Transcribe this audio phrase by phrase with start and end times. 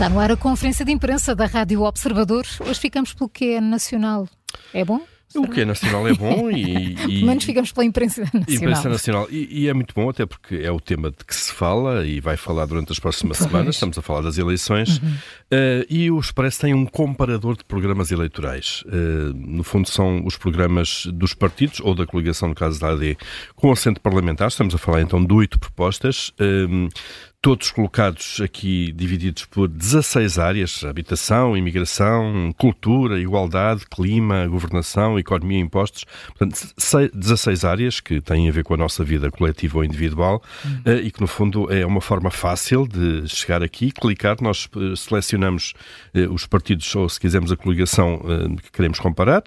[0.00, 2.46] Está no ar a conferência de imprensa da Rádio Observador.
[2.60, 4.26] Hoje ficamos pelo que é nacional.
[4.72, 5.02] É bom?
[5.34, 6.94] O que é nacional é bom e.
[6.96, 8.44] e Pelo menos ficamos pela imprensa nacional.
[8.48, 9.28] Imprensa nacional.
[9.30, 12.18] E, e, é muito bom, até porque é o tema de que se fala e
[12.18, 13.50] vai falar durante as próximas pois.
[13.50, 13.74] semanas.
[13.74, 14.96] Estamos a falar das eleições.
[15.02, 15.08] Uhum.
[15.10, 18.82] Uh, e o Expresso tem um comparador de programas eleitorais.
[18.86, 23.18] Uh, no fundo, são os programas dos partidos ou da coligação, no caso da AD,
[23.54, 24.48] com assento parlamentar.
[24.48, 26.30] Estamos a falar então de oito propostas.
[26.40, 26.88] Uh,
[27.42, 35.62] todos colocados aqui divididos por 16 áreas: habitação, imigração, cultura, igualdade, clima, governação, economia e
[35.62, 36.04] impostos.
[36.36, 36.74] Portanto,
[37.14, 40.98] 16 áreas que têm a ver com a nossa vida coletiva ou individual uhum.
[41.02, 44.36] e que, no fundo, é uma forma fácil de chegar aqui, clicar.
[44.40, 45.72] Nós eh, selecionamos
[46.12, 48.20] eh, os partidos ou, se quisermos, a coligação
[48.62, 49.42] que queremos comparar.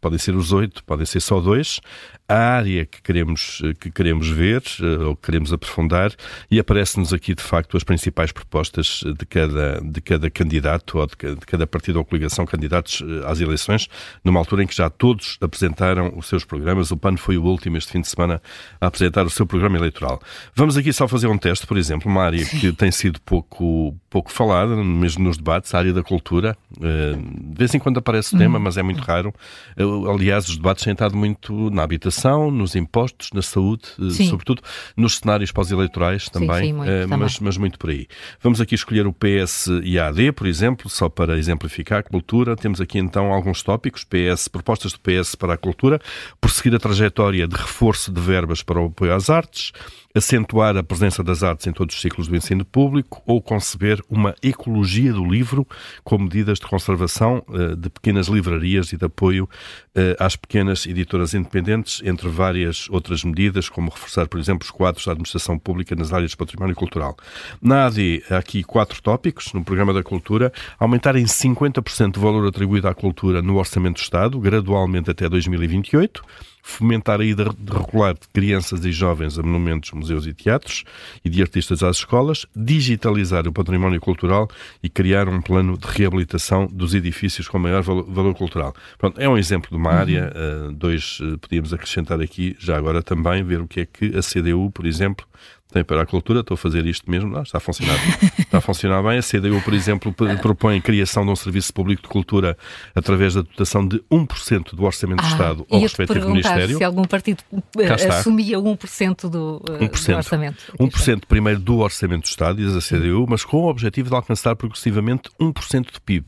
[0.00, 1.80] Podem ser os oito, podem ser só dois.
[2.28, 4.62] A área que queremos, que queremos ver
[5.06, 6.12] ou que queremos aprofundar
[6.50, 11.14] e aparece-nos aqui de facto as principais propostas de cada, de cada candidato ou de,
[11.36, 13.88] de cada partido ou coligação candidatos eh, às eleições,
[14.24, 16.90] numa altura em que já todos apresentaram os seus programas.
[16.90, 18.42] O PAN foi o último este fim de semana
[18.80, 20.20] a apresentar o seu programa eleitoral.
[20.54, 24.32] Vamos aqui só fazer um teste, por exemplo, uma área que tem sido pouco, pouco
[24.32, 26.56] falada, mesmo nos debates, a área da cultura.
[26.82, 28.64] Eh, de vez em quando aparece o tema, uhum.
[28.64, 29.32] mas é muito raro.
[29.76, 29.82] Eh,
[30.12, 34.28] aliás, os debates têm estado muito na habitação, nos impostos, na saúde, Sim.
[34.28, 34.62] sobretudo
[34.96, 36.48] nos cenários pós-eleitorais também.
[36.48, 38.06] Sim, sim, muito, mas, também mas, muito por aí.
[38.40, 42.56] Vamos aqui escolher o PS e a AD, por exemplo, só para exemplificar cultura.
[42.56, 46.00] Temos aqui então alguns tópicos, PS, propostas do PS para a cultura,
[46.40, 49.72] prosseguir a trajetória de reforço de verbas para o apoio às artes,
[50.18, 54.34] acentuar a presença das artes em todos os ciclos do ensino público ou conceber uma
[54.42, 55.66] ecologia do livro
[56.04, 61.34] com medidas de conservação uh, de pequenas livrarias e de apoio uh, às pequenas editoras
[61.34, 66.12] independentes, entre várias outras medidas, como reforçar, por exemplo, os quadros da administração pública nas
[66.12, 67.16] áreas de património cultural.
[67.60, 70.52] Na AD, há aqui quatro tópicos no programa da cultura.
[70.78, 76.22] Aumentar em 50% o valor atribuído à cultura no Orçamento do Estado, gradualmente até 2028
[76.68, 80.84] fomentar a ida regular de crianças e jovens a monumentos, museus e teatros
[81.24, 84.48] e de artistas às escolas, digitalizar o património cultural
[84.82, 88.74] e criar um plano de reabilitação dos edifícios com maior valor, cultural.
[88.98, 89.96] Pronto, é um exemplo de uma uhum.
[89.96, 94.16] área, uh, dois uh, podíamos acrescentar aqui, já agora também, ver o que é que
[94.16, 95.26] a CDU, por exemplo,
[95.72, 97.96] tem para a cultura, estou a fazer isto mesmo, não, está a funcionar.
[98.38, 99.18] está a funcionar bem.
[99.18, 102.56] A CDU, por exemplo, propõe a criação de um serviço público de cultura
[102.94, 106.78] através da dotação de 1% do Orçamento ah, do Estado ao respectivo Ministério.
[106.78, 107.42] se algum partido
[107.78, 110.72] eh, assumia 1% do, 1%, do orçamento.
[110.80, 114.56] 1% primeiro do Orçamento do Estado, diz a CDU, mas com o objetivo de alcançar
[114.56, 116.26] progressivamente 1% do PIB.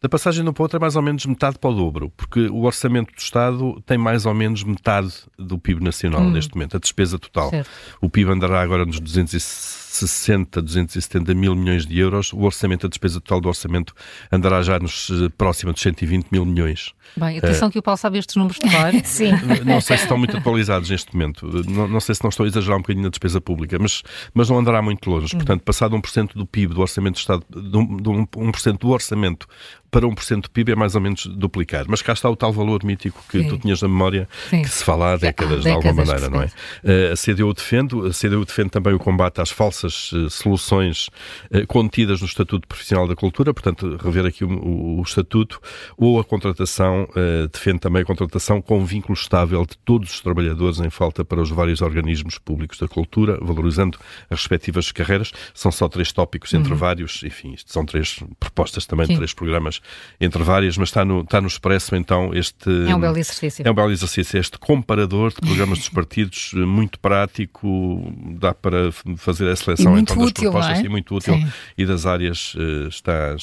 [0.00, 2.12] Da passagem de um para o outro é mais ou menos metade para o dobro,
[2.16, 6.30] porque o orçamento do Estado tem mais ou menos metade do PIB nacional hum.
[6.30, 7.50] neste momento, a despesa total.
[7.50, 7.70] Certo.
[8.00, 12.88] O PIB andará agora nos 260 260, 270 mil milhões de euros, o orçamento, a
[12.88, 13.94] despesa total do orçamento
[14.30, 16.92] andará já nos eh, próximo de 120 mil milhões.
[17.16, 18.92] Bem, atenção uh, que o Paulo sabe estes números de cor.
[19.04, 19.30] Sim.
[19.64, 22.48] Não sei se estão muito atualizados neste momento, não, não, sei se não estou a
[22.48, 24.02] exagerar um bocadinho na despesa pública, mas,
[24.34, 25.34] mas não andará muito longe.
[25.34, 25.38] Hum.
[25.38, 29.46] Portanto, passado 1% do PIB, do orçamento do Estado, de 1% do orçamento
[29.90, 31.86] para 1% do PIB é mais ou menos duplicar.
[31.88, 33.48] Mas cá está o tal valor mítico que Sim.
[33.48, 34.62] tu tinhas na memória, Sim.
[34.62, 36.46] que se fala há décadas, há décadas de alguma maneira, não é?
[36.46, 41.08] Uh, a CDU defende, a CDU defende também o combate às falsas essas eh, soluções
[41.50, 45.60] eh, contidas no Estatuto Profissional da Cultura, portanto, rever aqui o, o Estatuto,
[45.96, 50.80] ou a contratação, eh, defende também a contratação com vínculo estável de todos os trabalhadores
[50.80, 53.98] em falta para os vários organismos públicos da cultura, valorizando
[54.28, 55.32] as respectivas carreiras.
[55.54, 56.78] São só três tópicos entre uhum.
[56.78, 59.16] vários, enfim, isto são três propostas também, Sim.
[59.16, 59.80] três programas
[60.20, 62.68] entre várias, mas está no, está no Expresso então este...
[62.88, 63.66] É um belo exercício.
[63.66, 69.46] É um belo exercício, este comparador de programas dos partidos, muito prático, dá para fazer
[69.46, 70.82] essa seleção então, das útil, propostas é?
[70.82, 71.46] e muito útil Sim.
[71.76, 73.36] e das áreas uh, está,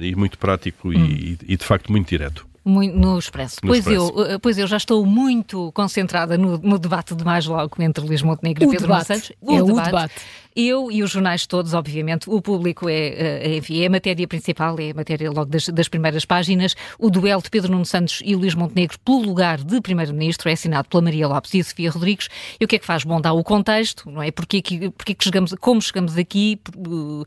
[0.00, 0.92] e muito prático hum.
[0.92, 2.46] e, e, de facto muito direto.
[2.64, 3.56] Muito, no Expresso.
[3.62, 4.12] No pois, Expresso.
[4.16, 8.04] Eu, eh, pois eu já estou muito concentrada no, no debate de mais logo entre
[8.04, 9.06] Luís Montenegro e Pedro debate.
[9.06, 9.32] Santos.
[9.40, 9.72] O, é debate.
[9.72, 10.14] o debate.
[10.54, 14.76] Eu e os jornais todos, obviamente, o público é, eh, enfim, é a matéria principal,
[14.78, 16.74] é a matéria logo das, das primeiras páginas.
[16.98, 20.88] O duelo de Pedro Nuno Santos e Luís Montenegro pelo lugar de Primeiro-Ministro é assinado
[20.88, 22.28] pela Maria Lopes e Sofia Rodrigues.
[22.58, 23.04] E o que é que faz?
[23.04, 24.30] Bom, dá o contexto, não é?
[24.30, 24.62] Porque,
[24.96, 27.24] porque que chegamos, como chegamos aqui, uh,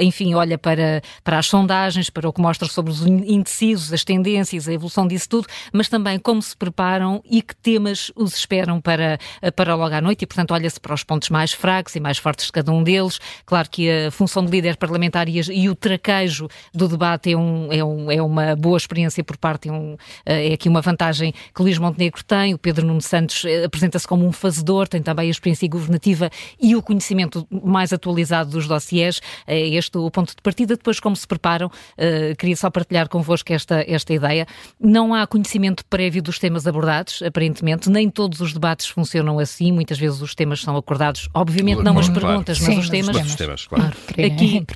[0.00, 4.68] enfim, olha para, para as sondagens, para o que mostra sobre os indecisos, as tendências,
[4.68, 9.18] a evolução disso tudo, mas também como se preparam e que temas os esperam para,
[9.54, 12.46] para logo à noite e, portanto, olha-se para os pontos mais fracos e mais fortes
[12.46, 13.18] de cada um deles.
[13.44, 17.72] Claro que a função de líder parlamentar e, e o traquejo do debate é, um,
[17.72, 21.62] é, um, é uma boa experiência por parte, é, um, é aqui uma vantagem que
[21.62, 22.54] Luís Montenegro tem.
[22.54, 26.30] O Pedro Nuno Santos eh, apresenta-se como um fazedor, tem também a experiência governativa
[26.60, 29.20] e o conhecimento mais atualizado dos dossiers.
[29.46, 30.76] É este o ponto de partida.
[30.76, 34.46] Depois, como se preparam, uh, queria só partilhar convosco esta, esta ideia.
[34.80, 37.90] Não há conhecimento prévio dos temas abordados, aparentemente.
[37.90, 39.72] Nem todos os debates funcionam assim.
[39.72, 43.16] Muitas vezes os temas são acordados, obviamente não as perguntas, mas Sim, os temas.
[43.16, 43.92] Mas os temas claro.
[44.10, 44.66] Aqui,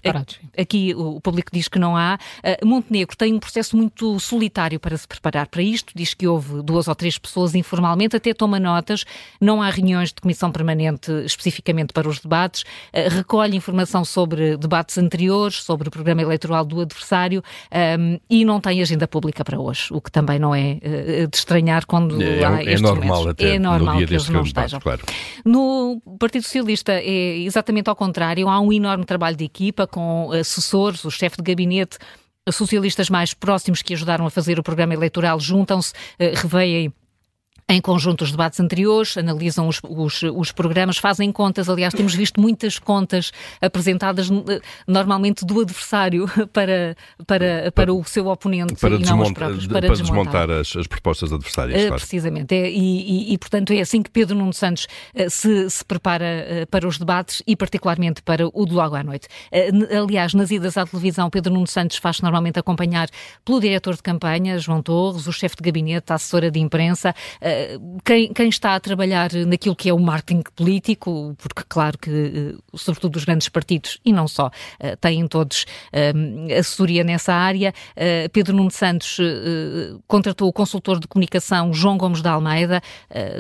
[0.57, 2.19] aqui o público diz que não há.
[2.39, 5.93] Uh, Montenegro tem um processo muito solitário para se preparar para isto.
[5.95, 9.05] Diz que houve duas ou três pessoas informalmente, até toma notas.
[9.41, 12.63] Não há reuniões de comissão permanente especificamente para os debates.
[12.63, 17.43] Uh, recolhe informação sobre debates anteriores, sobre o programa eleitoral do adversário
[17.99, 21.37] um, e não tem agenda pública para hoje, o que também não é uh, de
[21.37, 23.27] estranhar quando é, há é normal momentos.
[23.27, 24.81] até é normal no dia que eles não estejam.
[24.81, 25.03] Claro.
[25.45, 31.05] No Partido Socialista é exatamente ao contrário, há um enorme trabalho de equipa com assessores,
[31.05, 31.99] o chefe de gabinete,
[32.51, 36.93] socialistas mais próximos que ajudaram a fazer o programa eleitoral juntam-se, uh, reveem
[37.69, 41.69] em conjunto os debates anteriores, analisam os, os, os, programas, fazem contas.
[41.69, 43.31] Aliás, temos visto muitas contas
[43.61, 49.33] apresentadas eh, normalmente do adversário para, para, para o seu oponente para e não os
[49.33, 49.67] próprios.
[49.67, 51.83] Para, para desmontar, desmontar as, as, propostas adversárias.
[51.83, 52.01] Uh, claro.
[52.01, 52.55] Precisamente.
[52.55, 56.67] É, e, e, e, portanto, é assim que Pedro Nuno Santos uh, se, se prepara
[56.71, 59.29] para os debates e, particularmente, para o de logo à noite.
[59.95, 63.09] aliás, nas idas à televisão, Pedro Nuno Santos faz normalmente acompanhar
[63.45, 67.15] pelo diretor de campanha, João Torres, o chefe de gabinete, a assessora de imprensa
[68.05, 72.77] quem, quem, está a trabalhar naquilo que é o marketing político, porque claro que, eh,
[72.77, 76.13] sobretudo os grandes partidos, e não só, eh, têm todos eh,
[76.59, 77.73] assessoria nessa área.
[78.33, 79.19] Pedro Nuno Santos
[80.07, 82.83] contratou o consultor de comunicação João Gomes de Almeida,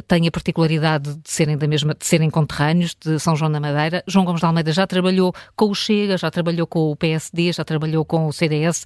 [0.07, 4.03] tem a particularidade de serem da mesma, de serem conterrâneos de São João da Madeira.
[4.07, 7.65] João Gomes de Almeida já trabalhou com o Chega, já trabalhou com o PSD, já
[7.65, 8.85] trabalhou com o CDS,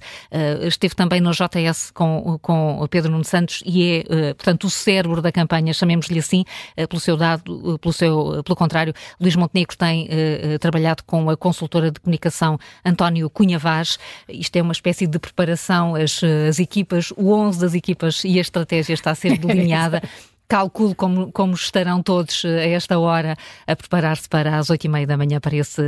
[0.61, 5.31] esteve também no JS com, com Pedro Nuno Santos e é, portanto, o cérebro da
[5.31, 6.43] campanha, chamemos-lhe assim,
[6.75, 11.03] eh, pelo seu dado, eh, pelo seu, eh, pelo contrário, Luís Montenegro tem uh, trabalhado
[11.03, 13.97] com a consultora de comunicação António Cunha Vaz.
[14.27, 18.41] Isto é uma espécie de preparação, as, as equipas, o 11 das equipas e a
[18.41, 20.01] estratégia está a ser delineada.
[20.47, 23.35] calculo como, como estarão todos a esta hora
[23.65, 25.81] a preparar-se para as oito e meia da manhã para esse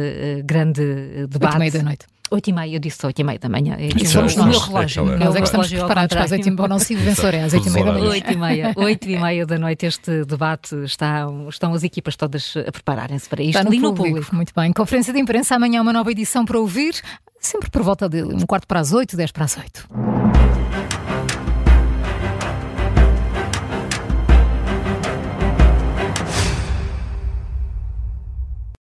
[0.43, 1.45] grande debate.
[1.45, 2.14] Oito e meia da noite.
[2.31, 3.77] Oito e meia, eu disse oito e meia da manhã.
[4.05, 5.05] Somos no meu relógio.
[5.17, 6.67] Nós é que estamos preparados para as oito e meia.
[6.67, 8.09] Não sigo vencedor, é às oito e meia da manhã.
[8.09, 12.53] Oito e meia, oito e meia da noite este debate, está, estão as equipas todas
[12.67, 13.57] a prepararem-se para isto.
[13.57, 13.87] Está no, público.
[13.87, 14.35] no público.
[14.35, 14.73] Muito bem.
[14.73, 16.95] Conferência de imprensa, amanhã uma nova edição para ouvir,
[17.39, 19.87] sempre por volta de um quarto para as oito, dez para as oito.